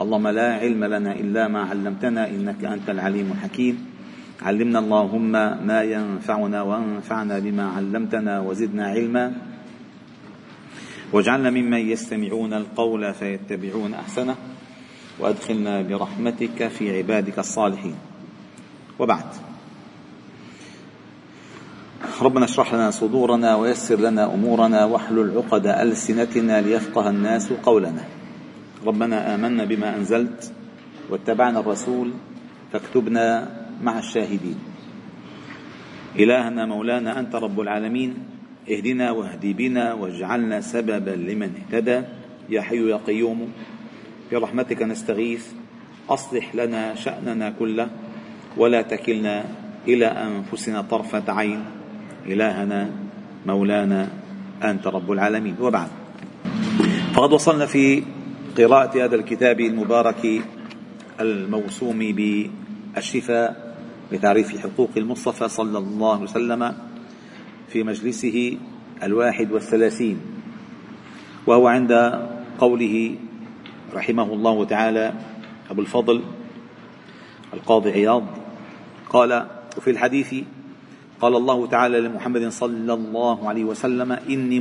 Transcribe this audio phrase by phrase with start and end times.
[0.00, 3.86] اللهم لا علم لنا إلا ما علمتنا إنك أنت العليم الحكيم.
[4.42, 5.32] علمنا اللهم
[5.66, 9.32] ما ينفعنا وانفعنا بما علمتنا وزدنا علما.
[11.12, 14.36] واجعلنا ممن يستمعون القول فيتبعون أحسنه.
[15.18, 17.94] وأدخلنا برحمتك في عبادك الصالحين.
[18.98, 19.24] وبعد.
[22.22, 28.15] ربنا اشرح لنا صدورنا ويسر لنا أمورنا واحلل عقد ألسنتنا ليفقه الناس قولنا.
[28.86, 30.52] ربنا آمنا بما أنزلت
[31.10, 32.10] واتبعنا الرسول
[32.72, 33.48] فاكتبنا
[33.82, 34.58] مع الشاهدين.
[36.18, 38.14] إلهنا مولانا أنت رب العالمين
[38.70, 42.02] اهدنا واهدي بنا واجعلنا سببا لمن اهتدى.
[42.48, 43.52] يا حي يا قيوم
[44.32, 45.46] برحمتك نستغيث
[46.10, 47.88] أصلح لنا شأننا كله
[48.56, 49.44] ولا تكلنا
[49.88, 51.64] إلى أنفسنا طرفة عين.
[52.26, 52.90] إلهنا
[53.46, 54.08] مولانا
[54.64, 55.56] أنت رب العالمين.
[55.60, 55.88] وبعد.
[57.14, 58.02] فقد وصلنا في
[58.56, 60.42] قراءة هذا الكتاب المبارك
[61.20, 63.76] الموسوم بالشفاء
[64.12, 66.74] بتعريف حقوق المصطفى صلى الله عليه وسلم
[67.68, 68.56] في مجلسه
[69.02, 70.20] الواحد والثلاثين
[71.46, 71.92] وهو عند
[72.58, 73.14] قوله
[73.94, 75.12] رحمه الله تعالى
[75.70, 76.22] أبو الفضل
[77.54, 78.24] القاضي عياض
[79.10, 80.34] قال وفي الحديث
[81.20, 84.60] قال الله تعالى لمحمد صلى الله عليه وسلم إني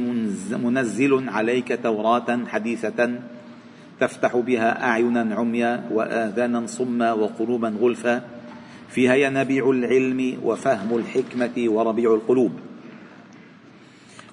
[0.64, 3.20] منزل عليك توراة حديثة
[4.00, 8.22] تفتح بها أعينا عميا وآذانا صما وقلوبا غلفا.
[8.90, 12.52] فيها ينابيع العلم وفهم الحكمة وربيع القلوب.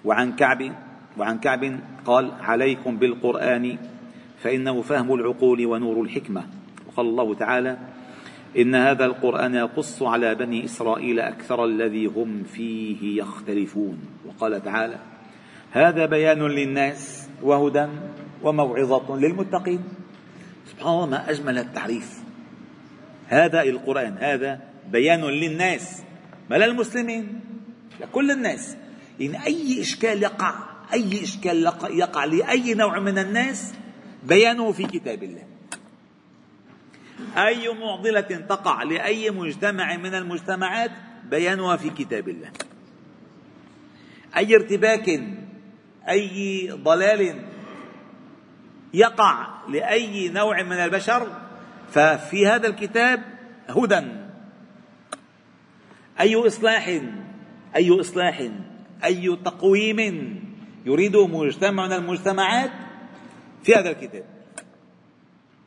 [0.05, 0.73] وعن كعب
[1.19, 3.79] وعن كعب قال عليكم بالقرآن
[4.39, 6.45] فإنه فهم العقول ونور الحكمة.
[6.87, 7.79] وقال الله تعالى
[8.59, 13.99] إن هذا القرآن يقص على بني إسرائيل أكثر الذي هم فيه يختلفون.
[14.27, 14.99] وقال تعالى
[15.71, 17.87] هذا بيان للناس وهدى
[18.43, 19.85] وموعظة للمتقين.
[20.67, 22.23] سبحان الله ما أجمل التعريف
[23.27, 26.03] هذا القرآن هذا بيان للناس
[26.51, 27.41] ما للمسلمين
[28.01, 28.77] لكل الناس.
[29.21, 30.55] إن أي إشكال يقع
[30.93, 33.75] أي إشكال يقع لأي نوع من الناس
[34.23, 35.45] بيانه في كتاب الله.
[37.37, 40.91] أي معضلة تقع لأي مجتمع من المجتمعات
[41.31, 42.51] بيانها في كتاب الله.
[44.37, 45.21] أي ارتباك
[46.09, 47.52] أي ضلال
[48.95, 51.27] يقع لأي نوع من البشر
[51.91, 53.23] ففي هذا الكتاب
[53.69, 54.03] هدى.
[56.21, 56.89] أي إصلاح؟
[57.77, 58.49] أي إصلاح؟
[59.05, 60.41] أي تقويم
[60.87, 62.71] يريده مجتمع من المجتمعات
[63.63, 64.25] في هذا الكتاب؟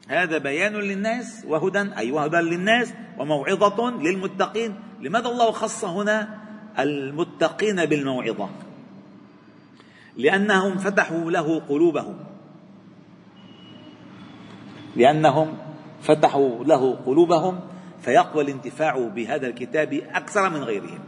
[0.07, 4.75] هذا بيان للناس وهدى أي وهدى للناس وموعظة للمتقين.
[5.01, 6.39] لماذا الله خص هنا
[6.79, 8.49] المتقين بالموعظة؟
[10.17, 12.34] لأنهم فتحوا له قلوبهم.
[14.95, 15.57] لأنهم
[16.01, 17.59] فتحوا له قلوبهم
[18.01, 20.99] فيقوى الانتفاع بهذا الكتاب أكثر من غيرهم.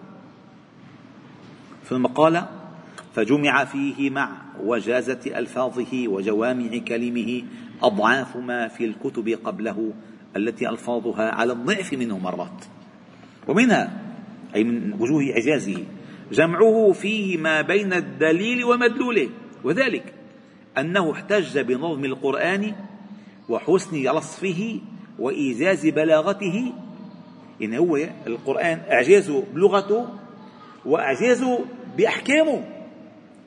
[1.85, 2.45] ثم قال
[3.13, 4.31] فجمع فيه مع
[4.63, 7.43] وجازة ألفاظه وجوامع كلمه
[7.83, 9.93] أضعاف ما في الكتب قبله
[10.35, 12.65] التي ألفاظها على الضعف منه مرات.
[13.47, 14.01] ومنها
[14.55, 15.83] أي من وجوه إعجازه
[16.31, 19.29] جمعه فيه ما بين الدليل ومدلوله
[19.63, 20.13] وذلك
[20.77, 22.73] أنه احتج بنظم القرآن
[23.49, 24.79] وحسن رصفه
[25.19, 26.73] وإيجاز بلاغته.
[27.61, 27.97] إن هو
[28.27, 30.07] القرآن إعجازه بلغته
[30.85, 31.59] وإعجازه
[31.97, 32.63] بأحكامه.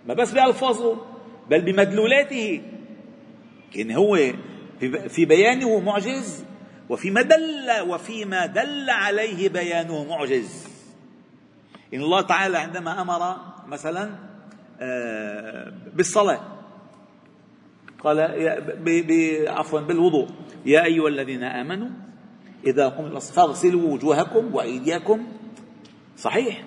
[0.08, 0.96] ما بس بألفاظه
[1.50, 2.62] بل بمدلولاته.
[3.78, 4.18] إن هو
[5.08, 6.44] في بيانه معجز
[6.88, 10.68] وفيما دل وفيما دل عليه بيانه معجز.
[11.94, 13.36] إن الله تعالى عندما أمر
[13.66, 14.10] مثلا
[14.80, 16.59] آه، بالصلاة.
[18.04, 18.20] قال
[19.48, 20.28] عفوا بالوضوء.
[20.66, 21.88] يا أيها الذين آمنوا
[22.66, 25.26] إذا قمتم فاغسلوا وجوهكم وأيديكم.
[26.16, 26.64] صحيح.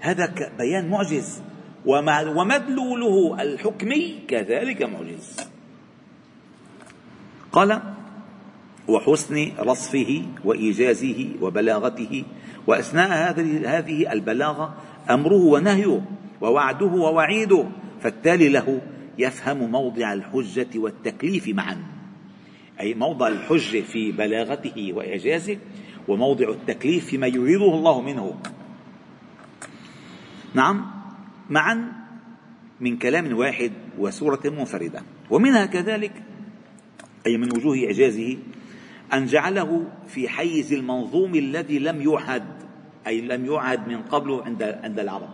[0.00, 1.42] هذا بيان معجز.
[1.86, 5.36] ومدلوله الحكمي كذلك معجز.
[7.52, 7.82] قال
[8.88, 12.24] وحسن رصفه وإيجازه وبلاغته.
[12.66, 14.74] وأثناء هذه البلاغة
[15.10, 16.02] أمره ونهيه
[16.40, 17.64] ووعده ووعيده.
[18.00, 18.80] فالتالي له
[19.18, 21.82] يفهم موضع الحجة والتكليف معا.
[22.80, 25.58] أي موضع الحجة في بلاغته وإعجازه
[26.08, 28.34] وموضع التكليف فيما يريده الله منه.
[30.54, 30.90] نعم
[31.50, 31.92] معا
[32.80, 35.02] من كلام واحد وسورة منفردة.
[35.30, 36.12] ومنها كذلك
[37.26, 38.38] أي من وجوه إعجازه
[39.12, 42.44] أن جعله في حيز المنظوم الذي لم يعهد
[43.06, 45.30] أي لم يعهد من قبله عند عند العرب.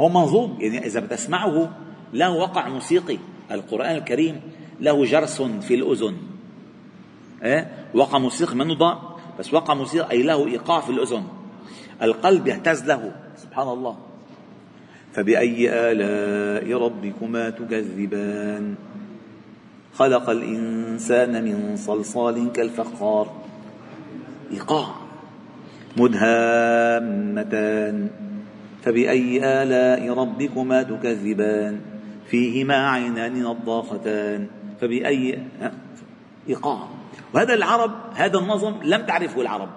[0.00, 1.76] هو منظوم يعني إذا بتسمعه
[2.12, 3.18] له وقع موسيقي.
[3.50, 4.40] القرآن الكريم
[4.80, 6.16] له جرس في الأذن.
[7.42, 8.98] إيه؟ وقع موسيقى منه ضاع
[9.38, 11.24] بس وقع موسيقى أي له إيقاع في الأذن.
[12.02, 13.12] القلب يهتز له.
[13.36, 13.96] سبحان الله.
[15.12, 18.74] فبأي آلاء ربكما تكذبان؟
[19.94, 23.32] خلق الإنسان من صلصال كالفخار.
[24.52, 24.94] إيقاع.
[25.96, 27.28] مدهامتان.
[28.82, 31.80] فبأي آلاء ربكما تكذبان؟
[32.28, 34.48] فيهما عينان نضاختان
[34.80, 35.38] فبأي
[36.48, 36.88] إيقاع.
[37.34, 39.68] وهذا العرب هذا النظم لم تعرفه العرب.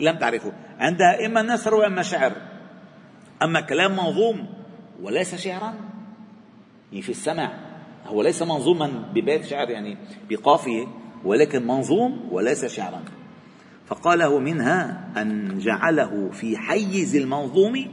[0.00, 0.52] لم تعرفه.
[0.78, 2.32] عندها إما نثر وإما شعر.
[3.42, 4.46] أما كلام منظوم
[5.02, 5.74] وليس شعرا.
[6.92, 7.52] يعني في السمع
[8.06, 9.96] هو ليس منظوما ببيت شعر يعني
[10.30, 10.86] بقافية
[11.24, 13.02] ولكن منظوم وليس شعرا.
[13.86, 17.86] فقاله منها أن جعله في حيز المنظوم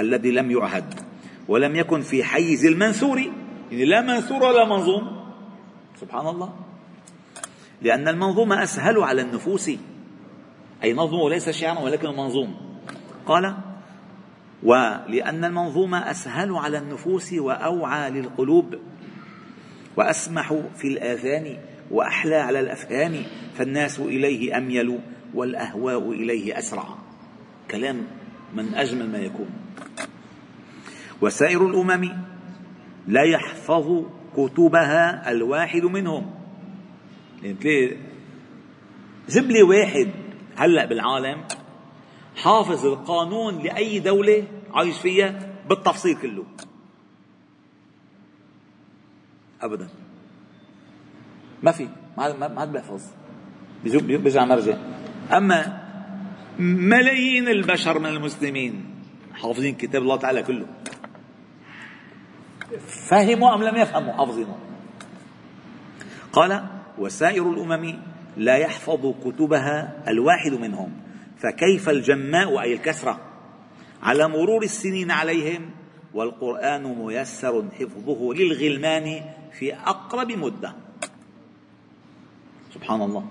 [0.00, 1.03] الذي لم يعهد.
[1.48, 3.18] ولم يكن في حيز المنثور.
[3.70, 5.24] يعني لا منثور ولا منظوم.
[6.00, 6.54] سبحان الله.
[7.82, 9.70] لأن المنظوم أسهل على النفوس.
[10.84, 12.56] أي نظم ليس شعرا ولكن منظوم.
[13.26, 13.54] قال
[14.62, 18.74] ولأن المنظوم أسهل على النفوس وأوعى للقلوب.
[19.96, 21.58] وأسمح في الآذان
[21.90, 23.22] وأحلى على الأفهام.
[23.54, 25.00] فالناس إليه أميل
[25.34, 26.84] والأهواء إليه أسرع.
[27.70, 28.06] كلام
[28.54, 29.50] من أجمل ما يكون.
[31.24, 32.12] وسائر الأمم
[33.08, 34.02] لا يحفظ
[34.36, 36.30] كتبها الواحد منهم.
[37.42, 37.96] يعني
[39.28, 40.10] جيب لي واحد
[40.56, 41.44] هلأ بالعالم
[42.36, 45.38] حافظ القانون لأي دولة عايش فيها
[45.68, 46.44] بالتفصيل كله.
[49.62, 49.88] أبدا.
[51.62, 53.02] ما في ما حد بيحفظ.
[53.84, 54.76] بيرجع مرجع.
[55.32, 55.84] أما
[56.58, 58.84] ملايين البشر من المسلمين
[59.34, 60.66] حافظين كتاب الله تعالى كله.
[62.78, 64.58] فهموا أم لم يفهموا؟ حافظينه.
[66.32, 66.64] قال
[66.98, 67.98] وسائر الأمم
[68.36, 70.92] لا يحفظ كتبها الواحد منهم
[71.38, 73.20] فكيف الجماء أي الكثرة
[74.02, 75.70] على مرور السنين عليهم
[76.14, 79.20] والقرآن ميسر حفظه للغلمان
[79.58, 80.74] في أقرب مدة.
[82.74, 83.24] سبحان الله.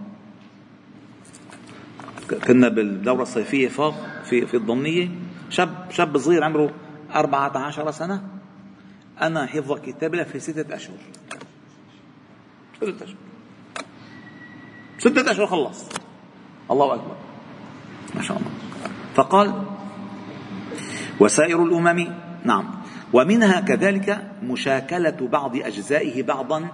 [2.48, 5.10] كنا بالدورة الصيفية فوق في في الضمنية.
[5.50, 6.74] شاب شاب صغير عمره
[7.16, 8.43] 14 سنة.
[9.22, 10.98] أنا حفظ كتاب الله في ستة أشهر.
[12.78, 13.16] ستة أشهر.
[15.00, 15.90] ستة أشهر خلص.
[16.72, 17.16] الله أكبر.
[18.16, 18.50] ما شاء الله.
[19.16, 19.64] فقال
[21.20, 22.08] وسائر الأمم
[22.46, 22.70] نعم.
[23.14, 26.68] ومنها كذلك مشاكلة بعض أجزائه بعضا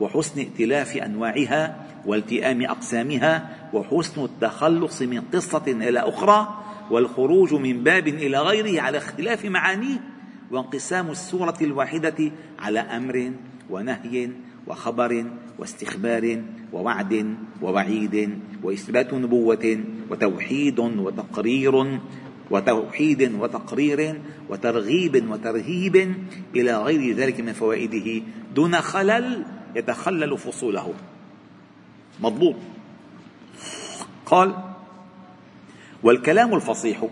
[0.00, 6.48] وحسن ائتلاف أنواعها والتئام أقسامها وحسن التخلص من قصة إلى أخرى
[6.90, 10.15] والخروج من باب إلى غيره على اختلاف معانيه
[10.50, 13.32] وانقسام السورة الواحدة على أمر
[13.70, 14.30] ونهي
[14.66, 15.24] وخبر
[15.58, 22.00] واستخبار ووعد ووعيد وإثبات نبوة وتوحيد وتقرير
[22.50, 26.14] وتوحيد وتقرير وترغيب وترهيب
[26.56, 28.22] إلى غير ذلك من فوائده
[28.54, 29.44] دون خلل
[29.76, 30.94] يتخلل فصوله.
[32.20, 32.54] مضبوط
[34.26, 34.54] قال
[36.02, 37.08] والكلام الفصيح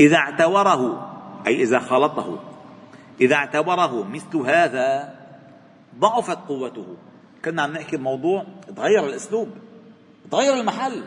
[0.00, 1.10] إذا اعتوره
[1.46, 2.38] أي إذا خلطه.
[3.20, 5.14] إذا اعتبره مثل هذا
[5.98, 6.96] ضعفت قوته.
[7.44, 9.48] كنا عم نحكي بموضوع تغير الأسلوب
[10.30, 11.04] تغير المحل.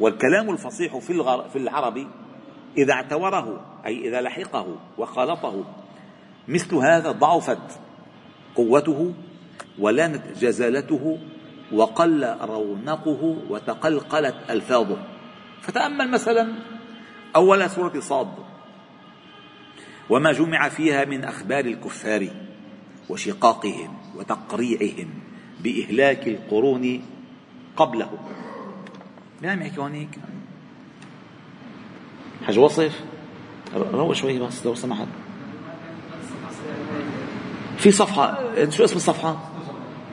[0.00, 2.08] والكلام الفصيح في في العربي
[2.76, 5.64] إذا اعتوره أي إذا لحقه وخالطه
[6.48, 7.80] مثل هذا ضعفت
[8.54, 9.12] قوته
[9.78, 11.18] ولانت جزالته
[11.72, 14.96] وقل رونقه وتقلقلت ألفاظه.
[15.60, 16.54] فتأمل مثلا
[17.36, 18.28] أول سورة صاد
[20.10, 22.28] وما جمع فيها من أخبار الكفار
[23.08, 25.10] وشقاقهم وتقريعهم
[25.60, 27.02] بإهلاك القرون
[27.76, 28.10] قبله
[29.42, 30.18] مين عم يحكي هونيك؟
[32.46, 33.00] حاج وصف
[33.74, 35.08] روق شوي بس لو سمحت
[37.78, 38.38] في صفحة
[38.70, 39.50] شو اسم الصفحة؟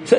[0.06, 0.16] س...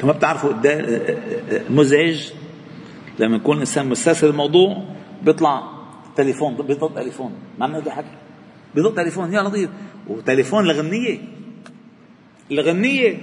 [0.00, 2.32] أنتم ما بتعرفوا قد مزعج؟
[3.18, 4.84] لما يكون الإنسان مستسهل الموضوع
[5.22, 5.62] بيطلع
[6.16, 7.32] تليفون بيضغط تليفون.
[7.58, 8.16] ما عم نقدر حكي
[8.74, 9.32] بيضغط تليفون.
[9.32, 9.70] يا لطيف
[10.08, 11.18] وتليفون الغنية
[12.50, 13.18] الغنية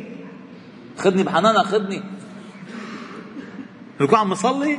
[0.97, 2.03] خدني بحنانة خدني.
[3.99, 4.77] بكون عم بصلي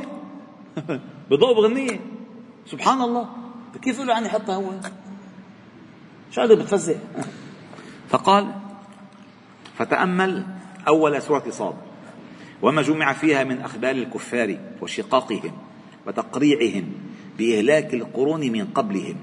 [1.31, 1.99] بضوء بغنية.
[2.65, 3.29] سبحان الله.
[3.81, 4.71] كيف يقول عني حطها هو؟
[6.31, 6.95] شو هذا بتفزع؟
[8.09, 8.51] فقال
[9.77, 10.45] فتأمل
[10.87, 11.88] أول سورة صاد.
[12.61, 15.51] وما جمع فيها من أخبار الكفار وشقاقهم
[16.07, 16.83] وتقريعهم
[17.37, 19.15] بإهلاك القرون من قبلهم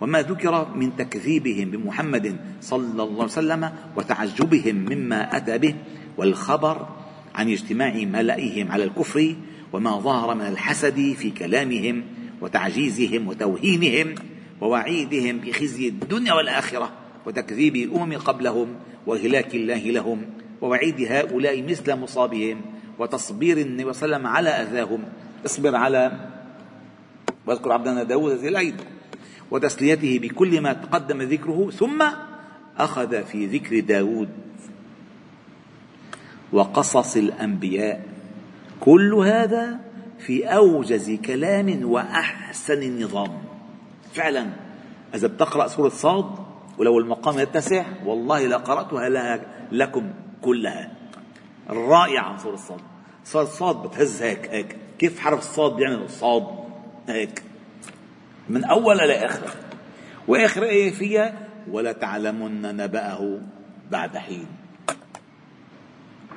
[0.00, 5.74] وما ذكر من تكذيبهم بمحمد صلى الله عليه وسلم وتعجبهم مما أتى به
[6.18, 6.88] والخبر
[7.34, 9.36] عن اجتماع ملئهم على الكفر
[9.72, 12.02] وما ظهر من الحسد في كلامهم
[12.40, 14.14] وتعجيزهم وتوهينهم
[14.60, 16.92] ووعيدهم بخزي الدنيا والآخرة
[17.26, 18.68] وتكذيب الأمم قبلهم
[19.06, 20.22] وإهلاك الله لهم
[20.60, 22.60] ووعيد هؤلاء مثل مصابهم
[22.98, 25.04] وتصبير النبي صلى الله عليه وسلم على أذاهم.
[25.46, 26.12] اصبر على
[27.46, 28.74] واذكر عبدنا داود ذي العيد
[29.50, 32.04] وتسليته بكل ما تقدم ذكره ثم
[32.78, 34.28] أخذ في ذكر داود
[36.52, 38.04] وقصص الأنبياء.
[38.80, 39.80] كل هذا
[40.18, 43.42] في أوجز كلام وأحسن نظام.
[44.12, 44.46] فعلا
[45.14, 46.26] إذا بتقرأ سورة صاد
[46.78, 49.40] ولو المقام يتسع والله لقرأتها لها
[49.72, 50.10] لكم
[50.42, 51.03] كلها.
[51.70, 52.80] رائعة سورة صاد
[53.24, 54.76] سورة صاد بتهز هيك هيك.
[54.98, 56.46] كيف حرف الصاد بيعمل صاد.
[57.08, 57.42] هيك.
[58.48, 59.50] من أول لآخر
[60.28, 63.40] وآخر آية فيها ولا تعلمن نبأه
[63.90, 64.46] بعد حين.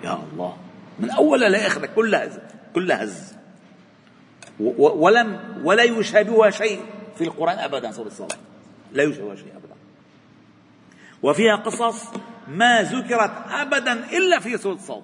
[0.03, 0.57] يا الله.
[0.99, 2.39] من أول لآخر كلها هز
[2.75, 3.35] كلها هز.
[4.79, 6.81] ولم ولا يشابهها شيء
[7.17, 8.37] في القرآن أبدا سورة الصلاة
[8.93, 9.75] لا يشابهها شيء أبدا.
[11.23, 12.03] وفيها قصص
[12.47, 15.03] ما ذكرت أبدا إلا في سورة الصاد.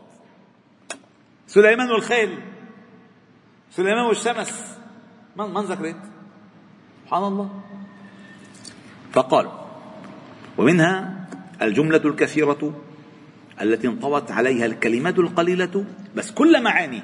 [1.47, 2.39] سليمان والخيل.
[3.71, 4.77] سليمان والشمس.
[5.37, 5.95] من من ذكرت
[7.05, 7.49] سبحان الله.
[9.11, 9.51] فقال
[10.57, 11.27] ومنها
[11.61, 12.81] الجملة الكثيرة
[13.61, 15.85] التي انطوت عليها الكلمات القليلة
[16.15, 17.03] بس كل معاني.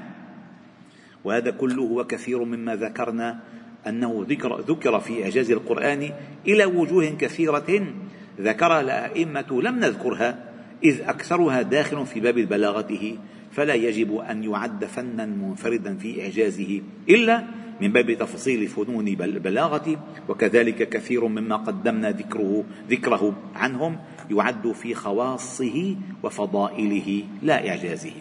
[1.23, 3.39] وهذا كله وكثير مما ذكرنا
[3.87, 6.11] أنه ذكر, ذكر في إعجاز القرآن
[6.47, 7.93] إلى وجوه كثيرة
[8.39, 10.45] ذكرها الأئمة لم نذكرها
[10.83, 13.17] إذ أكثرها داخل في باب بلاغته
[13.59, 17.43] فلا يجب أن يعد فنا منفردا في إعجازه إلا
[17.81, 23.97] من باب تفصيل فنون البلاغة وكذلك كثير مما قدمنا ذكره ذكره عنهم
[24.31, 28.11] يعد في خواصه وفضائله لا إعجازه.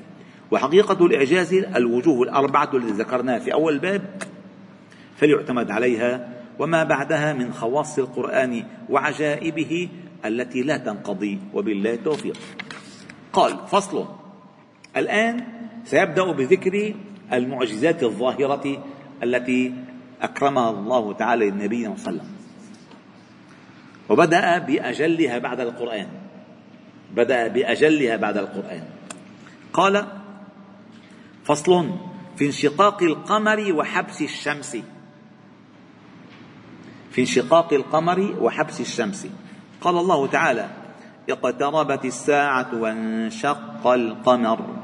[0.50, 4.23] وحقيقة الإعجاز الوجوه الأربعة التي ذكرناها في أول الباب
[5.16, 6.28] فليعتمد عليها
[6.59, 9.88] وما بعدها من خواص القرآن وعجائبه
[10.25, 12.37] التي لا تنقضي وبالله التوفيق.
[13.33, 14.18] قال فصل
[14.99, 15.45] الآن
[15.85, 16.95] سيبدأ بذكر
[17.33, 18.85] المعجزات الظاهرة
[19.23, 19.75] التي
[20.23, 22.28] أكرمها الله تعالى للنبي صلى الله عليه وسلم.
[24.09, 26.09] وبدأ بأجلها بعد القرآن.
[27.14, 28.83] بدأ بأجلها بعد القرآن.
[29.73, 30.07] قال
[31.45, 31.90] فصل
[32.37, 34.76] في انشقاق القمر وحبس الشمس.
[37.11, 39.26] في انشقاق القمر وحبس الشمس.
[39.81, 40.69] قال الله تعالى
[41.31, 44.78] اقتربت الساعة وانشق القمر.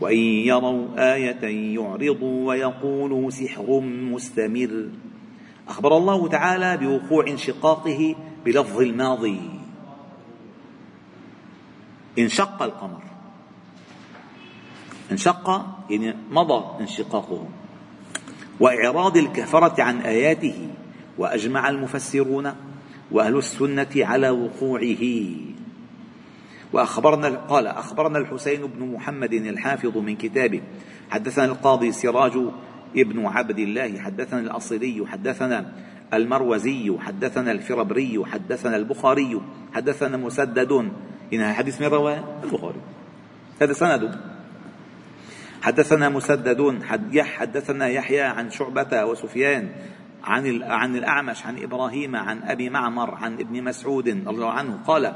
[0.00, 4.88] وإن يروا آية يعرضوا ويقولوا سحر مستمر.
[5.68, 8.14] أخبر الله تعالى بوقوع انشقاقه
[8.44, 9.40] بلفظ الماضي.
[12.18, 13.02] انشق القمر.
[15.12, 17.48] انشق يعني مضى انشقاقه.
[18.60, 20.68] وإعراض الكفرة عن آياته.
[21.18, 22.52] وأجمع المفسرون
[23.10, 25.06] وأهل السنة على وقوعه.
[26.76, 30.60] وأخبرنا قال أخبرنا الحسين بن محمد الحافظ من كتابه.
[31.10, 32.32] حدثنا القاضي سراج
[32.96, 35.72] ابن عبد الله حدثنا الأصلي حدثنا
[36.14, 39.40] المروزي حدثنا الفربري حدثنا البخاري
[39.74, 40.72] حدثنا مسدد.
[41.32, 42.80] إن حديث من رواه البخاري.
[43.62, 44.20] هذا سند.
[45.62, 46.82] حدثنا مسدد
[47.18, 49.68] حدثنا يحيى عن شعبة وسفيان
[50.24, 54.78] عن عن الأعمش عن إبراهيم عن أبي معمر عن ابن مسعود رضي الله عنه.
[54.86, 55.14] قال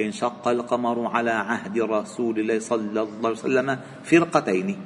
[0.00, 4.76] انشق القمر على عهد رسول الله صلى الله عليه وسلم فرقتين.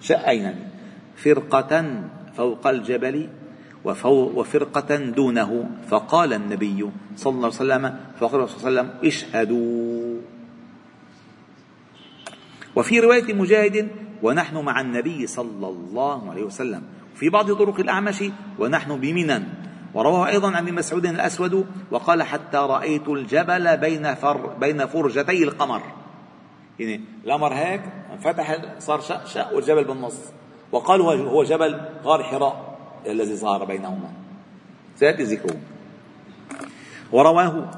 [0.00, 0.54] شأين
[1.16, 1.72] فرقة
[2.36, 3.28] فوق الجبل
[3.84, 5.70] وفرقة دونه.
[5.88, 7.84] فقال النبي صلى الله عليه وسلم
[8.20, 10.20] فقال صلى الله عليه وسلم اشهدوا.
[12.76, 13.88] وفي رواية مجاهد
[14.22, 16.82] ونحن مع النبي صلى الله عليه وسلم.
[17.14, 18.24] في بعض طرق الأعمش
[18.58, 19.65] ونحن بمنى.
[19.96, 25.82] ورواه أيضا عن مسعود الأسود وقال حتى رأيت الجبل بين فر بين فرجتي القمر.
[26.78, 27.80] يعني القمر هيك
[28.12, 30.20] انفتح صار شق شق والجبل بالنص.
[30.72, 34.08] وقالوا هو جبل غار حراء الذي ظهر بينهما.
[34.96, 35.56] سيأتي ذكره
[37.12, 37.70] ورواه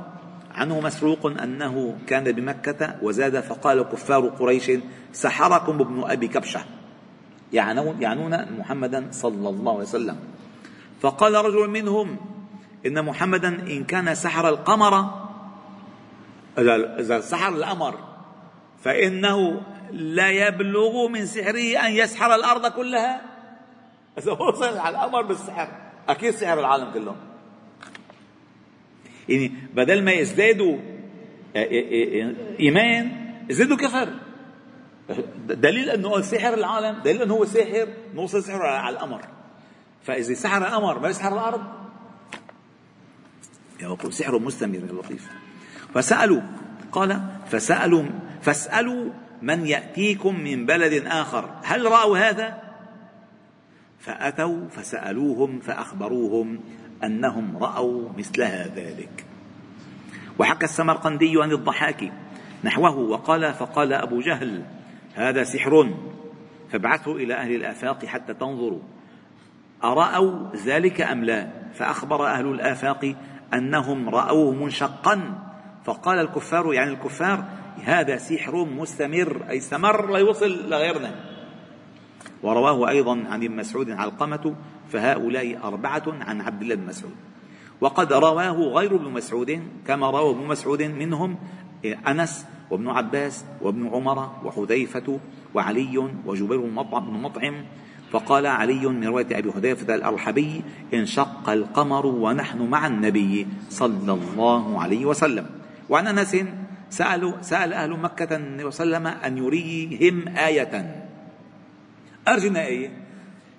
[0.54, 4.70] عنه مسروق أنه كان بمكة وزاد فقال كفار قريش
[5.12, 6.60] سحركم ابن أبي كبشة.
[7.52, 10.16] يعنون, يعنون محمدا صلى الله عليه وسلم.
[11.00, 12.16] فقال رجل منهم
[12.86, 15.10] إن محمدا إن كان سحر القمر
[16.98, 17.94] إذا سحر القمر
[18.82, 23.20] فإنه لا يبلغ من سحره أن يسحر الأرض كلها.
[24.18, 25.68] إذا وصل على القمر بالسحر
[26.08, 27.16] أكيد سحر العالم كله.
[29.28, 30.78] يعني بدل ما يزدادوا
[31.56, 33.10] آه، آه، آه، إيمان
[33.50, 34.08] يزدادوا كفر.
[35.46, 39.20] دليل أنه سحر العالم دليل أنه هو ساحر نوصل سحر على القمر
[40.02, 41.62] فإذا سحر القمر ما يسحر الأرض؟
[44.10, 45.30] سحر مستمر يا لطيف.
[45.94, 46.42] فسألوا
[46.92, 48.04] قال فسألوا
[48.42, 49.10] فاسألوا
[49.42, 51.50] من يأتيكم من بلد آخر.
[51.64, 52.62] هل رأوا هذا؟
[53.98, 56.60] فأتوا فسألوهم فأخبروهم
[57.04, 59.24] أنهم رأوا مثلها ذلك.
[60.38, 62.12] وحكى السمرقندي عن الضحاك
[62.64, 64.64] نحوه وقال فقال أبو جهل
[65.14, 65.94] هذا سحر.
[66.72, 68.80] فابعثوا إلى أهل الآفاق حتى تنظروا.
[69.84, 73.14] أرأوا ذلك أم لا؟ فأخبر أهل الآفاق
[73.54, 75.48] أنهم رأوه منشقا.
[75.84, 77.44] فقال الكفار يعني الكفار
[77.84, 81.14] هذا سحر مستمر أي استمر ليوصل لغيرنا
[82.42, 84.54] ورواه أيضا عن ابن مسعود علقمة
[84.88, 87.14] فهؤلاء أربعة عن عبد الله بن مسعود.
[87.80, 91.38] وقد رواه غير ابن مسعود كما روى ابن مسعود منهم
[91.84, 95.20] أنس وابن عباس وابن عمر وحذيفة
[95.54, 96.70] وعلي وجبير بن
[97.22, 97.64] مطعم
[98.12, 100.62] فقال علي من رواية أبي حذيفة الأرحبي
[100.94, 105.46] انشق القمر ونحن مع النبي صلى الله عليه وسلم.
[105.88, 106.36] وعن أنس
[106.90, 111.04] سألوا سأل أهل مكة صلى الله عليه وسلم أن يريهم آية.
[112.28, 112.90] أرجنا آية؟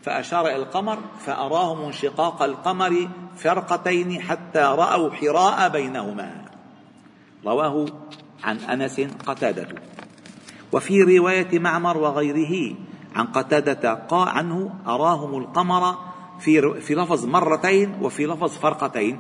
[0.01, 6.45] فأشار إلى القمر فأراهم انشقاق القمر فرقتين حتى رأوا حراء بينهما.
[7.45, 7.85] رواه
[8.43, 9.67] عن أنس قتادة.
[10.71, 12.75] وفي رواية معمر وغيره
[13.15, 15.95] عن قتادة قال عنه أراهم القمر
[16.39, 19.19] في في لفظ مرتين وفي لفظ فرقتين.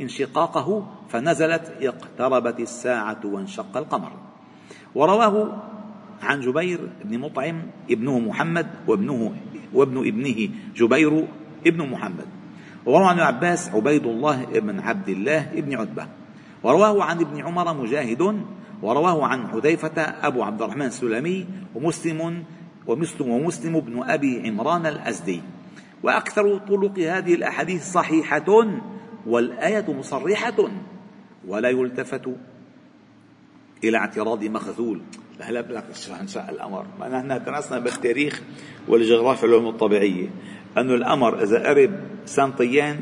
[0.00, 4.12] انشقاقه فنزلت اقتربت الساعة وانشق القمر.
[4.94, 5.62] ورواه
[6.22, 9.32] عن جبير بن مطعم ابنه محمد وابنه
[9.74, 11.28] وابن ابنه جبير
[11.66, 12.26] ابن محمد.
[12.86, 16.06] وروى عن عباس عبيد الله بن عبد الله بن عتبة.
[16.62, 18.42] ورواه عن ابن عمر مجاهد.
[18.82, 22.44] ورواه عن حذيفة أبو عبد الرحمن السلمي ومسلم
[22.86, 25.42] ومسلم ومسلم بن أبي عمران الأزدي.
[26.02, 28.66] وأكثر طرق هذه الأحاديث صحيحة
[29.26, 30.70] والآية مصرحة
[31.46, 32.30] ولا يلتفت
[33.84, 35.00] إلى اعتراض مخذول.
[35.40, 38.42] هلا لك اشرح انشاء القمر نحن درسنا بالتاريخ
[38.88, 40.28] والجغرافيا العلوم الطبيعية.
[40.78, 43.00] أنه القمر إذا قرب سنتيين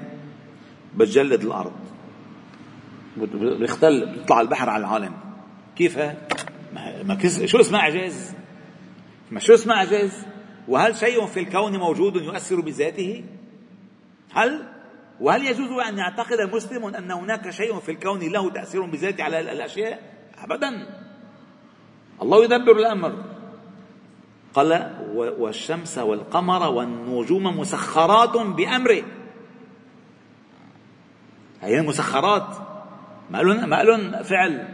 [0.97, 1.73] بتجلد الأرض.
[3.35, 5.13] بيختل بيطلع البحر على العالم.
[5.77, 5.99] كيف؟
[7.05, 7.45] ما كس...
[7.45, 8.38] شو اسمها؟ اعجاز
[9.31, 10.27] ما شو اسمها اعجاز
[10.69, 13.25] وهل شيء في الكون موجود يؤثر بذاته؟
[14.33, 14.65] هل؟
[15.21, 20.03] وهل يجوز أن يعتقد مسلم أن هناك شيء في الكون له تأثير بذاته على الأشياء؟
[20.39, 20.87] ابدا.
[22.23, 23.25] الله يدبر الأمر.
[24.55, 29.03] قال والشمس والقمر والنجوم مسخرات بأمره.
[31.61, 32.57] هي مسخرات.
[33.31, 34.69] ما قالوا ما فعل.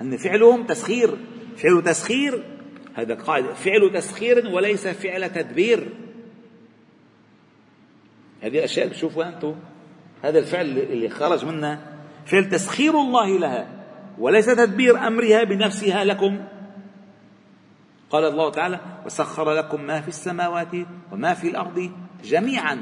[0.00, 1.18] أن فعلهم تسخير.
[1.56, 2.53] فعل تسخير
[2.94, 5.88] هذا قاعدة فعل تسخير وليس فعل تدبير.
[8.42, 9.54] هذه أشياء بتشوفوا أنتم.
[10.22, 11.78] هذا الفعل اللي خرج منا
[12.26, 13.66] فعل تسخير الله لها
[14.18, 16.44] وليس تدبير أمرها بنفسها لكم.
[18.10, 20.72] قال الله تعالى وسخر لكم ما في السماوات
[21.12, 21.90] وما في الأرض
[22.24, 22.78] جميعا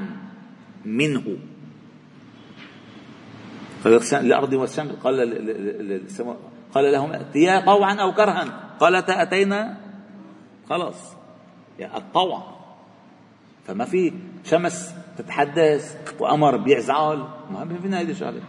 [0.85, 1.37] منه.
[4.12, 5.16] الأرض والشمس قال
[6.75, 8.75] قال لهم ائتيا طوعا أو كرها.
[8.81, 9.82] قالتا أتينا
[10.73, 11.17] خلاص.
[11.79, 12.43] يعني الطوع
[13.67, 14.13] فما في
[14.45, 17.19] شمس تتحدث وقمر بيزعل.
[17.51, 18.43] ما فينا هيدي الشغله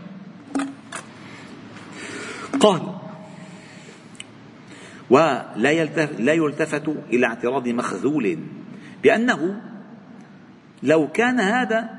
[2.60, 2.82] قال
[5.10, 8.40] ولا يلتفت لا يلتفت إلى اعتراض مخذول
[9.04, 9.62] بأنه
[10.84, 11.90] لو كان هذا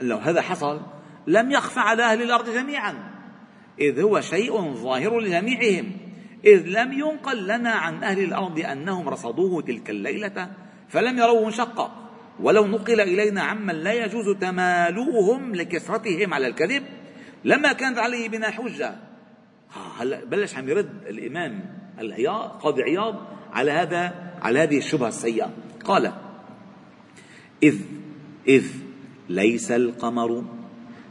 [0.00, 0.80] لو هذا حصل
[1.26, 2.94] لم يخفى على أهل الأرض جميعا.
[3.80, 6.05] إذ هو شيء ظاهر لجميعهم.
[6.44, 10.50] إذ لم ينقل لنا عن أهل الأرض أنهم رصدوه تلك الليلة
[10.88, 12.10] فلم يروه شقا.
[12.40, 16.82] ولو نقل إلينا عمن لا يجوز تمالؤهم لكثرتهم على الكذب
[17.44, 18.96] لما كانت عليه بنا حجة.
[19.98, 21.64] هلا بلش عم يرد الإمام
[22.62, 25.50] قاضي عياض على هذا على هذه الشبهة السيئة.
[25.84, 26.12] قال
[27.62, 27.76] إذ
[28.48, 28.66] إذ
[29.28, 30.44] ليس القمر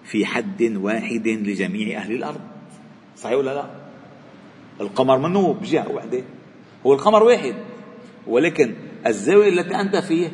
[0.03, 2.41] في حد واحد لجميع أهل الأرض.
[3.17, 3.84] صحيح ولا لا؟
[4.81, 6.23] القمر منه بجهة واحدة.
[6.85, 7.55] هو القمر واحد
[8.27, 8.75] ولكن
[9.07, 10.31] الزاوية التي أنت فيه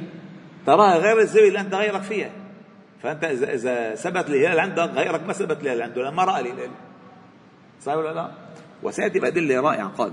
[0.65, 2.31] تراها غير الزاوية اللي أنت غيرك فيها.
[3.03, 6.69] فأنت إذا إذا ثبت الهلال عندك غيرك ما ثبت الهلال عنده لما رأى الهلال.
[7.81, 8.31] صحيح ولا لا؟
[8.83, 10.11] وسيأتي بأدلة رائعة قال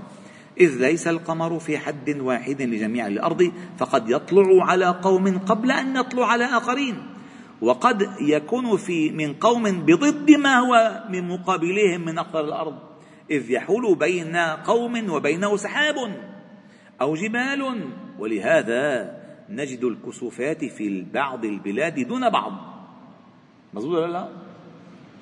[0.59, 6.25] إذ ليس القمر في حد واحد لجميع الأرض فقد يطلع على قوم قبل أن يطلع
[6.25, 7.03] على آخرين.
[7.61, 12.88] وقد يكون في من قوم بضد ما هو من مقابلهم من أقطار الأرض.
[13.31, 15.95] إذ يحول بين قوم وبينه سحاب
[17.01, 17.89] أو جبال
[18.19, 19.15] ولهذا
[19.49, 22.53] نجد الكسوفات في بعض البلاد دون بعض.
[23.73, 24.29] مظبوط ولا لا؟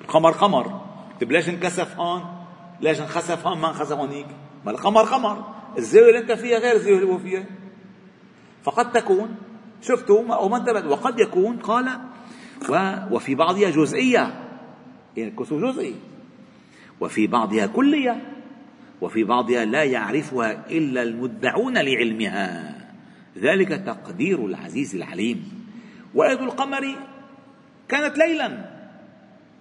[0.00, 0.80] القمر قمر.
[1.20, 2.22] طيب ليش انكسف هون؟
[2.80, 4.26] ليش انخسف هون؟ ما انخسف هونيك؟
[4.64, 5.44] ما القمر قمر.
[5.78, 7.44] الزاوية اللي انت فيها غير الزاوية اللي هو فيها
[8.62, 9.36] فقد تكون
[9.82, 10.84] شفتوا أو ما انتبهت.
[10.84, 11.98] وقد يكون قال
[13.10, 14.44] وفي بعضها جزئية.
[15.16, 15.94] يعني الكسوف جزئي.
[17.00, 18.22] وفي بعضها كلية
[19.00, 22.74] وفي بعضها لا يعرفها إلا المدعون لعلمها.
[23.38, 25.66] ذلك تقدير العزيز العليم.
[26.14, 26.96] وآية القمر
[27.88, 28.70] كانت ليلا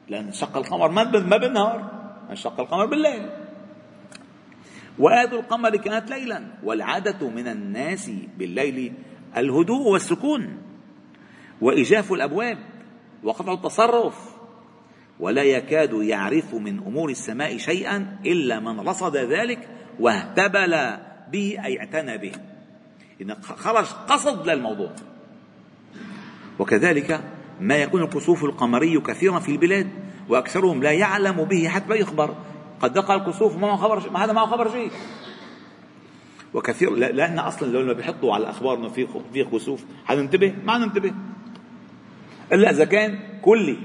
[0.09, 1.03] لأن شق القمر ما
[1.37, 1.91] بالنهار
[2.29, 3.29] انشق القمر بالليل.
[4.99, 8.93] وآية القمر كانت ليلا والعادة من الناس بالليل
[9.37, 10.57] الهدوء والسكون
[11.61, 12.57] وإجاف الأبواب
[13.23, 14.26] وقطع التصرف
[15.19, 19.67] ولا يكاد يعرف من أمور السماء شيئا إلا من رصد ذلك
[19.99, 20.77] واهتبل
[21.31, 22.31] به أي اعتنى به.
[23.21, 24.91] إن خرج قصد للموضوع
[26.59, 27.23] وكذلك
[27.61, 29.87] ما يكون الكسوف القمري كثيرا في البلاد
[30.29, 32.35] وأكثرهم لا يعلم به حتى يخبر.
[32.81, 34.91] قد دقى الكسوف ما خبر ما هذا ما خبر شيء
[36.53, 41.13] وكثير لأن أصلا لو بيحطوا على الاخبار انه في في كسوف حننتبه ما ننتبه.
[42.53, 43.77] إلا إذا كان كلي.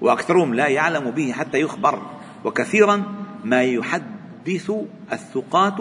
[0.00, 2.02] وأكثرهم لا يعلم به حتى يخبر.
[2.44, 3.02] وكثيرا
[3.44, 4.72] ما يحدث
[5.12, 5.76] الثقات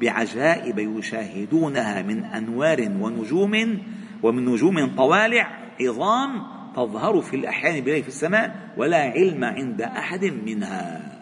[0.00, 3.78] بعجائب يشاهدونها من أنوار ونجوم
[4.22, 6.42] ومن نجوم طوالع عظام
[6.76, 11.12] تظهر في الأحيان بالليل في السماء ولا علم عند أحد منها.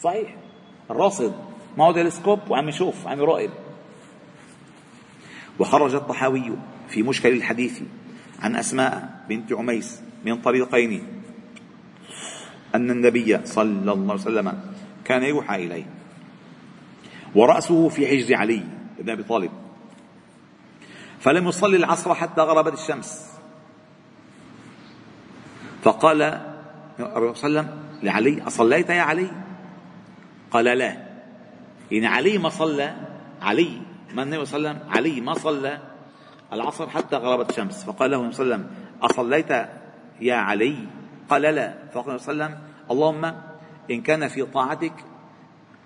[0.00, 0.34] صحيح.
[0.90, 1.34] الراصد
[1.78, 3.50] معه تلسكوب؟ وعم يشوف عم يراقب
[5.58, 6.52] وخرج الطحاوي
[6.88, 7.80] في مشكل الحديث
[8.42, 11.15] عن أسماء بنت عميس من طريقين.
[12.76, 14.60] أن النبي صلى الله عليه وسلم
[15.04, 15.86] كان يوحى إليه.
[17.34, 18.62] ورأسه في حجر علي
[18.98, 19.50] بن أبي طالب.
[21.20, 23.26] فلم يصلي العصر حتى غربت الشمس.
[25.82, 26.40] فقال
[26.98, 27.68] صلى الله عليه وسلم
[28.02, 29.30] لعلي أصليت يا علي؟
[30.50, 30.96] قال لا.
[31.90, 32.96] يعني علي ما صلى
[33.42, 33.80] علي
[34.14, 35.78] ما النبي صلى الله عليه وسلم علي ما صلى
[36.52, 37.84] العصر حتى غربت الشمس.
[37.84, 38.70] فقال له صلى الله عليه وسلم
[39.02, 39.50] أصليت
[40.20, 40.76] يا علي؟
[41.30, 41.74] قال لا.
[41.94, 43.24] فقال صلى الله عليه وسلم اللهم
[43.90, 44.92] إن كان في طاعتك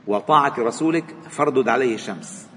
[0.06, 2.48] وطاعة رسولك فاردد عليه الشمس.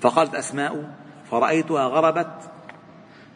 [0.00, 0.94] فقالت أسماء
[1.30, 2.50] فرأيتها غربت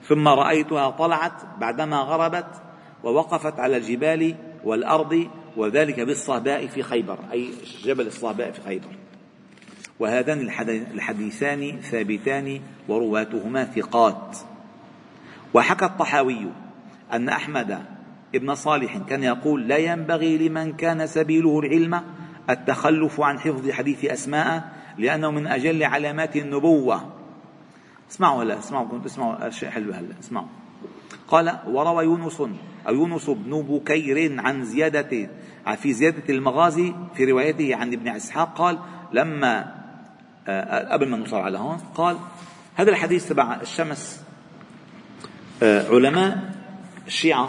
[0.08, 2.62] ثم رأيتها طلعت بعدما غربت
[3.04, 7.50] ووقفت على الجبال والأرض وذلك بالصهباء في خيبر أي
[7.84, 8.88] جبل الصهباء في خيبر.
[10.00, 10.40] وهذان
[10.94, 14.36] الحديثان ثابتان ورواتهما ثقات.
[15.54, 16.46] وحكى الطحاوي
[17.12, 17.99] أن أحمد
[18.34, 22.02] ابن صالح كان يقول لا ينبغي لمن كان سبيله العلم
[22.50, 27.12] التخلف عن حفظ حديث أسماء لأنه من أجل علامات النبوة.
[28.10, 30.48] اسمعوا هلا اسمعوا كنت اسمعوا شيء حلو هلا اسمعوا.
[31.28, 32.40] قال وروى يونس
[32.88, 35.28] أو يونس بن بكير عن زيادة
[35.76, 38.78] في زيادة المغازي في روايته عن ابن إسحاق قال
[39.12, 39.80] لما
[40.48, 42.16] آه، قبل ما نوصل على هون قال
[42.74, 44.22] هذا الحديث تبع الشمس
[45.62, 46.54] آه، علماء
[47.06, 47.48] الشيعة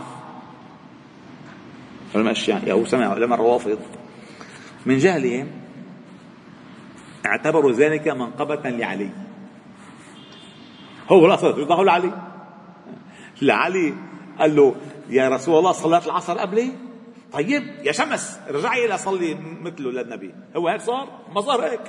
[2.15, 3.79] علماء الشيعة أو سمع علماء الروافض.
[4.85, 5.47] من جهلهم
[7.25, 9.09] اعتبروا ذلك منقبة لعلي.
[11.09, 12.11] هو الأصل يضعوا لعلي.
[13.41, 13.93] لعلي
[14.39, 14.75] قال له
[15.09, 16.71] يا رسول الله صلاة العصر قبلي؟
[17.33, 20.33] طيب يا شمس ارجعي صلي مثله للنبي.
[20.55, 21.81] هو هيك صار؟ ما صار هيك.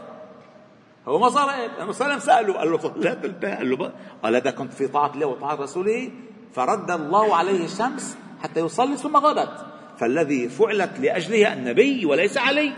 [1.08, 4.72] هو ما صار هيك لأنه سلم سأله قال له صليت قال له قال هذا كنت
[4.72, 6.10] في طاعة الله وطاعة رسوله
[6.54, 9.66] فرد الله عليه الشمس حتى يصلي ثم غابت
[10.02, 12.72] فالذي فعلت لاجله النبي وليس علي.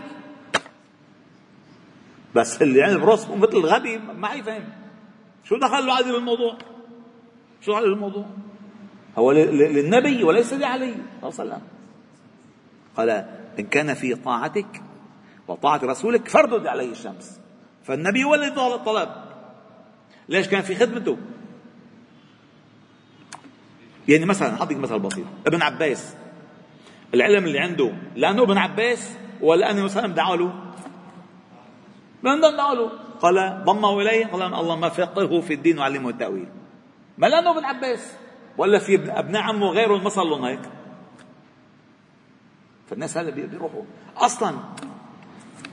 [2.35, 4.63] بس اللي يعني براسه مثل الغبي ما حيفهم
[5.43, 6.57] شو دخل عادي بالموضوع؟
[7.61, 8.25] شو دخل بالموضوع؟
[9.17, 10.95] هو للنبي وليس لعلي.
[11.21, 11.61] صلى الله عليه وسلم.
[12.97, 13.09] قال
[13.59, 14.81] إن كان في طاعتك
[15.47, 17.39] وطاعة رسولك فردد عليه الشمس.
[17.83, 18.51] فالنبي هو الذي
[18.85, 19.09] طلب.
[20.29, 21.17] ليش كان في خدمته؟
[24.07, 25.25] يعني مثلا أعطيك مثل بسيط.
[25.47, 26.15] ابن عباس
[27.13, 30.53] العلم اللي عنده لأنه ابن عباس ولا أنه مثلا دعوا له.
[32.23, 32.91] من دعوا له؟
[33.21, 36.47] قال ضمه إليه قال الله ما فقهه في الدين وعلمه التأويل.
[37.17, 38.13] ما لأنه ابن عباس
[38.57, 40.59] ولا في ابناء عمه غيره ما صار لهم هيك.
[42.89, 43.83] فالناس هلا بيروحوا.
[44.17, 44.55] أصلا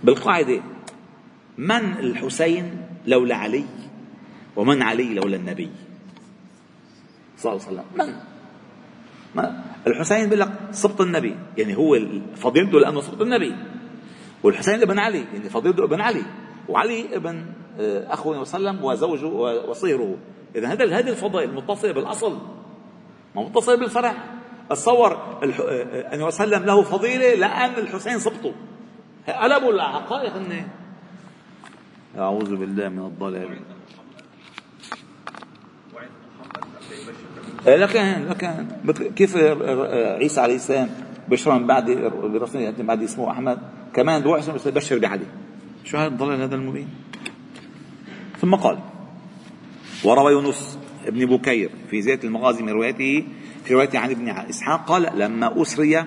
[0.05, 0.63] بالقاعدة
[1.59, 3.65] من الحسين لولا علي
[4.57, 5.71] ومن علي لولا النبي؟
[7.37, 7.87] صلى الله عليه وسلم.
[7.99, 8.15] من؟
[9.35, 11.37] ما الحسين بيقول لك سبط النبي.
[11.59, 11.99] يعني هو
[12.37, 13.57] فضيلته لأنه سبط النبي.
[14.43, 16.23] والحسين ابن علي يعني فضيلته ابن علي.
[16.69, 17.47] وعلي ابن
[17.81, 19.27] آه، أخوه صلى الله عليه وسلم وزوجه
[19.69, 20.17] وصهره
[20.57, 22.39] إذا هذا هذه الفضائل متصلة بالأصل.
[23.35, 24.15] ما متصلة بالفرع.
[24.71, 28.55] تصور آه، آه، النبي صلى الله عليه وسلم له فضيلة لأن الحسين سبطه.
[29.29, 30.69] قلبوا الحقائق إنه؟
[32.19, 33.43] أعوذ بالله من الضلال.
[33.43, 33.59] إيه،
[37.67, 40.91] لكن لكن كيف عيسى عليه السلام
[41.29, 41.91] بشر من بعد
[42.79, 43.59] بعد اسمه أحمد؟
[43.95, 45.25] كمان روح بشر بعلي
[45.85, 46.89] شو هذا الضلال هذا المبين؟
[48.41, 48.79] ثم قال
[50.05, 53.25] وروى يونس ابن بكير في زيادة المغازي من روايته
[53.65, 56.05] في روايته عن ابن إسحاق قال لما أسري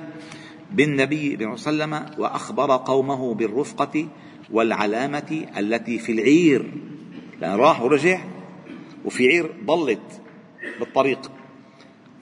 [0.71, 4.07] بالنبي صلى الله عليه وسلم وأخبر قومه بالرفقة
[4.51, 6.71] والعلامة التي في العير
[7.41, 8.19] لأن راح ورجع
[9.05, 10.21] وفي عير ضلت
[10.79, 11.31] بالطريق.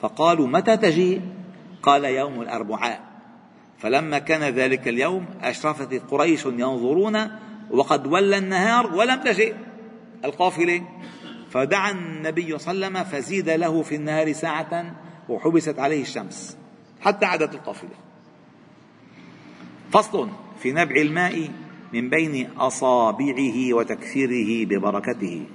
[0.03, 1.21] فقالوا متى تجيء؟
[1.83, 3.01] قال يوم الأربعاء.
[3.77, 7.27] فلما كان ذلك اليوم أشرفت قريش ينظرون
[7.71, 9.55] وقد ولى النهار ولم تجئ.
[10.25, 10.81] القافلة.
[11.49, 14.95] فدعا النبي صلى الله عليه وسلم فزيد له في النهار ساعة
[15.29, 16.57] وحبست عليه الشمس
[17.01, 17.95] حتى عادت القافلة.
[19.91, 21.49] فصل في نبع الماء
[21.93, 25.45] من بين أصابعه وتكثيره ببركته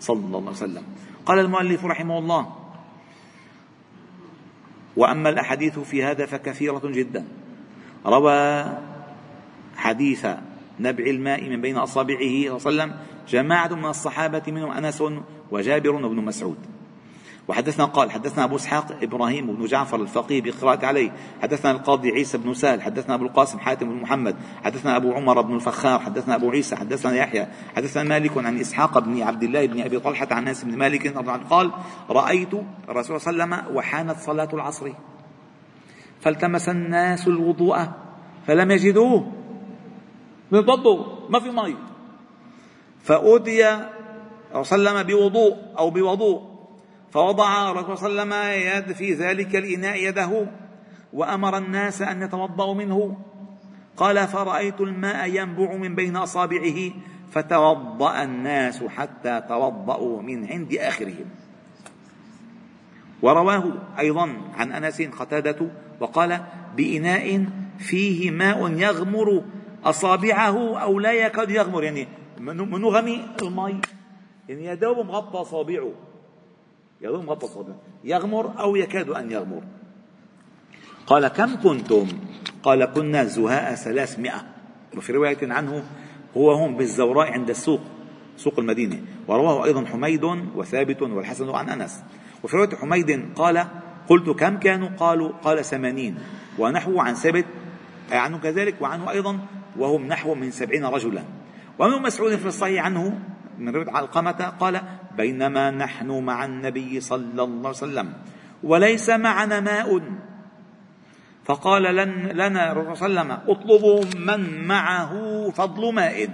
[0.00, 0.82] صلى الله عليه وسلم.
[1.26, 2.65] قال المؤلف رحمه الله
[4.96, 7.24] وأما الأحاديث في هذا فكثيرة جدا.
[8.06, 8.64] روى
[9.76, 10.26] حديث
[10.80, 12.94] نبع الماء من بين أصابعه صلى الله عليه وسلم
[13.28, 15.02] جماعة من الصحابة منهم أنس
[15.50, 16.75] وجابر وابن مسعود.
[17.48, 21.12] وحدثنا قال حدثنا أبو إسحاق إبراهيم بن جعفر الفقيه بقراءة عليه.
[21.42, 25.54] حدثنا القاضي عيسى بن سهل حدثنا أبو القاسم حاتم بن محمد حدثنا أبو عمر بن
[25.54, 29.98] الفخار حدثنا أبو عيسى حدثنا يحيى حدثنا مالك عن إسحاق بن عبد الله بن أبي
[29.98, 31.70] طلحة عن أنس بن مالك رضي الله عنه قال
[32.10, 32.54] رأيت
[32.88, 34.92] الرسول صلى الله عليه وسلم وحانت صلاة العصر
[36.20, 37.88] فالتمس الناس الوضوء
[38.46, 38.68] فلم
[40.50, 40.96] من بيضوا
[41.28, 41.76] ما في مي
[44.54, 46.55] عليه وسلم بوضوء أو بوضوء.
[47.16, 50.46] فوضع الرسول صلى الله عليه وسلم يد في ذلك الإناء يده
[51.12, 53.16] وأمر الناس أن يتوضأوا منه.
[53.96, 56.90] قال فرأيت الماء ينبع من بين أصابعه
[57.32, 61.26] فتوضأ الناس حتى توضأوا من عند آخرهم.
[63.22, 66.40] ورواه أيضا عن أنس قتادة وقال
[66.76, 67.46] بإناء
[67.78, 69.42] فيه ماء يغمر
[69.84, 71.84] أصابعه أو لا يكاد يغمر.
[71.84, 72.08] يعني
[72.40, 73.80] من غمي المي
[74.48, 75.92] يعني يا دوب مغطى أصابعه.
[77.02, 79.62] مغطى يغمر أو يكاد أن يغمر.
[81.06, 82.08] قال كم كنتم؟
[82.62, 84.46] قال كنا زهاء ثلاثمائة.
[84.96, 85.84] وفي رواية عنه
[86.36, 87.80] هو هم بالزوراء عند السوق
[88.36, 89.00] سوق المدينة.
[89.28, 90.24] ورواه أيضا حميد
[90.56, 92.02] وثابت والحسن عن أنس.
[92.44, 93.66] وفي رواية حميد قال
[94.08, 96.18] قلت كم كانوا؟ قالوا قال ثمانين.
[96.58, 97.46] ونحو عن ثابت
[98.12, 99.38] عنه كذلك وعنه أيضا
[99.76, 101.22] وهم نحو من سبعين رجلا.
[101.78, 103.20] ومن مسعود في الصحيح عنه
[103.58, 104.80] من رواية علقمة قال
[105.16, 108.12] بينما نحن مع النبي صلى الله عليه وسلم.
[108.62, 110.02] وليس معنا ماء.
[111.44, 115.10] فقال لن لنا صلى الله عليه وسلم اطلبوا من معه
[115.50, 116.28] فضل ماء.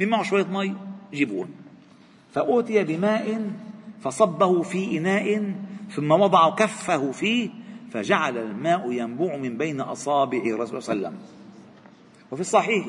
[0.00, 0.74] من معه شوية مي
[1.12, 1.48] جيبون
[2.32, 3.50] فأوتي بماء
[4.00, 5.54] فصبه في إناء
[5.90, 7.50] ثم وضع كفه فيه
[7.92, 11.28] فجعل الماء ينبوع من بين أصابع الرسول صلى الله عليه وسلم.
[12.30, 12.86] وفي الصحيح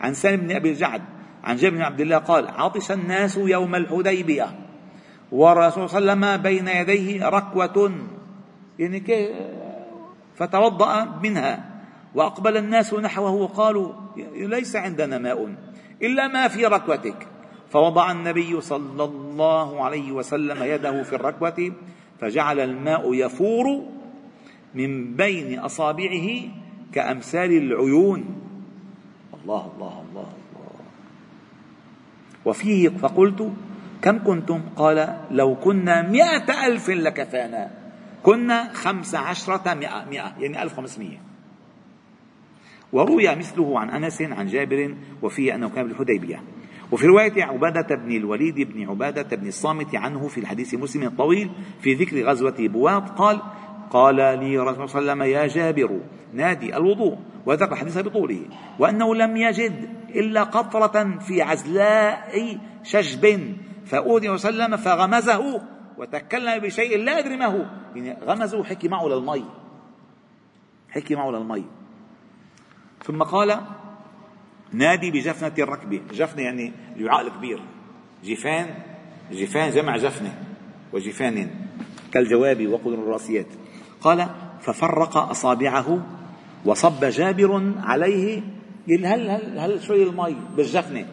[0.00, 1.02] عن سالم بن أبي الجعد
[1.44, 4.58] عن جابر بن عبد الله قال عطش الناس يوم الحديبية.
[5.32, 7.92] والرسول صلى الله عليه وسلم بين يديه ركوة.
[8.78, 9.02] يعني
[10.34, 11.64] فتوضأ منها
[12.14, 13.92] وأقبل الناس نحوه وقالوا
[14.34, 15.54] ليس عندنا ماء
[16.02, 17.26] إلا ما في ركوتك.
[17.70, 21.72] فوضع النبي صلى الله عليه وسلم يده في الركوة
[22.20, 23.82] فجعل الماء يفور
[24.74, 26.28] من بين أصابعه
[26.92, 28.24] كأمثال العيون.
[29.42, 30.41] الله الله الله.
[32.44, 33.52] وفيه فقلت
[34.02, 37.70] كم كنتم؟ قال لو كنا مئة ألف لكفانا.
[38.22, 41.18] كنا خمس عشرة مئة, مئة يعني ألف وخمسمائة
[42.92, 46.42] وروي مثله عن أنس عن جابر وفيه أنه كان بالحديبية.
[46.92, 51.50] وفي رواية عبادة بن الوليد بن عبادة بن الصامت عنه في الحديث مسلم الطويل
[51.80, 53.42] في ذكر غزوة بواط قال
[53.92, 56.00] قال لي رسول الله صلى الله عليه وسلم يا جابر
[56.32, 58.40] نادي الوضوء وذكر الحديث بطوله
[58.78, 63.54] وأنه لم يجد إلا قطرة في عزلاء شجب
[63.86, 65.62] فأودي وسلم فغمزه
[65.98, 69.44] وتكلم بشيء لا أدري ما هو يعني غمزه حكي معه للمي
[70.90, 71.64] حكي معه للمي
[73.04, 73.60] ثم قال
[74.72, 77.62] نادي بجفنة الركب جفنة يعني الوعاء الكبير
[78.24, 78.74] جفان
[79.32, 80.42] جفان جمع جفنة
[80.92, 81.50] وجفان
[82.12, 83.46] كالجواب وقدر الراسيات.
[84.04, 84.26] قال
[84.60, 85.98] ففرق أصابعه
[86.64, 88.42] وصب جابر عليه
[88.88, 91.06] هل هل هل شوي المي بالجفنة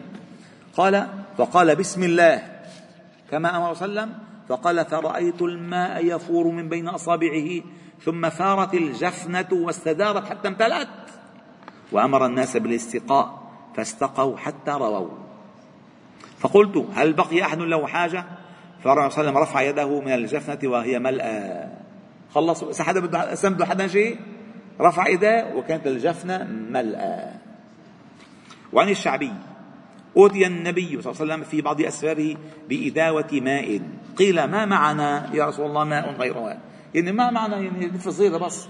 [0.76, 2.42] قال فقال بسم الله.
[3.30, 4.12] كما أمر وسلم
[4.48, 7.62] فقال فرأيت الماء يفور من بين أصابعه
[8.04, 10.88] ثم فارت الجفنة واستدارت حتى امتلأت.
[11.92, 15.18] وأمر الناس بالاستقاء فاستقوا حتى رووا.
[16.38, 18.24] فقلت هل بقي أحد له حاجة؟
[18.84, 21.79] فالرسول صلى الله عليه وسلم رفع يده من الجفنة وهي ملأى.
[22.34, 24.18] خلصوا حدا بده بده حدا شيء
[24.80, 27.32] رفع يده وكانت الجفنة ملأى
[28.72, 29.32] وعن الشعبي
[30.16, 32.36] أوتي النبي صلى الله عليه وسلم في بعض أسفاره
[32.68, 33.80] بإداوة ماء.
[34.16, 36.58] قيل ما معنا يا رسول الله ماء غيرها
[36.94, 38.68] يعني ما معنا يعني صغيرة بس.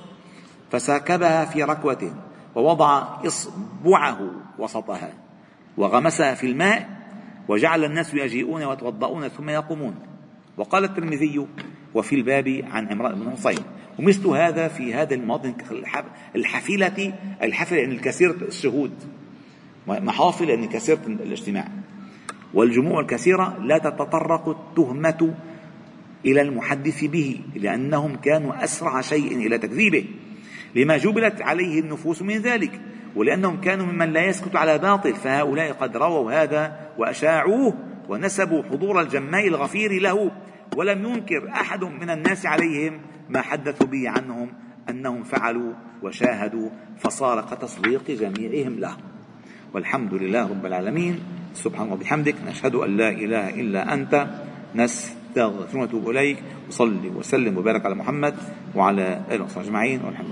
[0.70, 2.12] فساكبها في ركوة
[2.54, 5.12] ووضع إصبعه وسطها
[5.76, 6.88] وغمسها في الماء
[7.48, 9.94] وجعل الناس يجيئون ويتوضؤون ثم يقومون.
[10.56, 11.46] وقال الترمذي
[11.94, 13.58] وفي الباب عن عمران بن حصين.
[13.98, 15.54] ومثل هذا في هذا المواطن
[16.34, 18.92] الحفلة الحفلة يعني الكثيرة الشهود
[19.86, 21.68] محافل يعني كثيرة الاجتماع.
[22.54, 25.34] والجموع الكثيرة لا تتطرق التهمة
[26.24, 30.04] إلى المحدث به لأنهم كانوا أسرع شيء إلى تكذيبه.
[30.74, 32.80] لما جبلت عليه النفوس من ذلك
[33.16, 37.74] ولأنهم كانوا ممن لا يسكت على باطل فهؤلاء قد رووا هذا وأشاعوه
[38.10, 40.30] ونسبوا حضور الجماء الغفير له
[40.76, 44.52] ولم ينكر أحد من الناس عليهم ما حدثوا به عنهم
[44.90, 48.96] أنهم فعلوا وشاهدوا فصار كتصديق جميعهم له.
[49.74, 51.20] والحمد لله رب العالمين.
[51.54, 52.34] سبحان الله وبحمدك.
[52.46, 54.26] نشهد أن لا إله إلا أنت.
[54.74, 56.42] نستغفرك ونتوب إليك.
[56.68, 58.34] وصلي وسلم وبارك على محمد
[58.74, 60.02] وعلى آله وصحبه أجمعين.
[60.02, 60.28] والحمد لله.